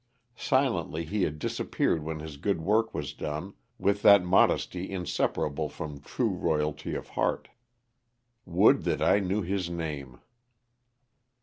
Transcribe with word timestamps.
Silently 0.35 1.05
he 1.05 1.21
had 1.21 1.37
disappeared 1.37 2.01
when 2.01 2.21
his 2.21 2.37
good 2.37 2.59
work 2.59 2.91
was 2.91 3.13
done, 3.13 3.53
with 3.77 4.01
that 4.01 4.25
modesty 4.25 4.89
inseparable 4.91 5.69
from 5.69 5.99
true 5.99 6.31
royalty 6.31 6.95
of 6.95 7.09
heart. 7.09 7.49
Would 8.43 8.81
that 8.85 9.03
I 9.03 9.19
knew 9.19 9.43
his 9.43 9.69
name. 9.69 10.19